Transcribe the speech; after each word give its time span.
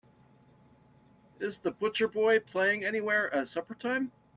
Is 1.39 1.59
The 1.59 1.69
Butcher 1.69 2.07
Boy 2.07 2.39
playing 2.39 2.83
anywhere 2.83 3.31
at 3.31 3.49
supper 3.49 3.75
time? 3.75 4.11